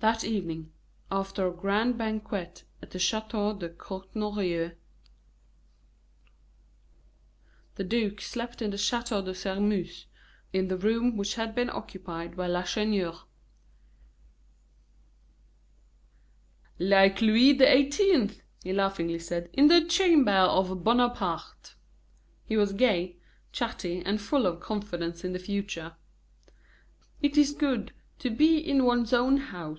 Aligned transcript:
That 0.00 0.24
evening, 0.24 0.72
after 1.12 1.46
a 1.46 1.52
grand 1.52 1.96
banquet 1.96 2.64
at 2.82 2.90
the 2.90 2.98
Chateau 2.98 3.54
de 3.54 3.68
Courtornieu, 3.68 4.72
the 7.76 7.84
duke 7.84 8.20
slept 8.20 8.60
in 8.60 8.72
the 8.72 8.78
Chateau 8.78 9.22
de 9.22 9.32
Sairmeuse, 9.32 10.06
in 10.52 10.66
the 10.66 10.76
room 10.76 11.16
which 11.16 11.36
had 11.36 11.54
been 11.54 11.70
occupied 11.70 12.34
by 12.36 12.48
Lacheneur, 12.48 13.14
"like 16.80 17.20
Louis 17.22 17.56
XVIII.," 17.56 18.40
he 18.64 18.72
laughingly 18.72 19.20
said, 19.20 19.50
"in 19.52 19.68
the 19.68 19.84
chamber 19.84 20.32
of 20.32 20.82
Bonaparte." 20.82 21.76
He 22.44 22.56
was 22.56 22.72
gay, 22.72 23.18
chatty, 23.52 24.02
and 24.04 24.20
full 24.20 24.46
of 24.48 24.58
confidence 24.58 25.22
in 25.22 25.32
the 25.32 25.38
future. 25.38 25.94
"Ah! 25.94 26.50
it 27.20 27.36
is 27.38 27.52
good 27.52 27.92
to 28.18 28.30
be 28.30 28.58
in 28.58 28.84
one's 28.84 29.12
own 29.12 29.36
house!" 29.36 29.78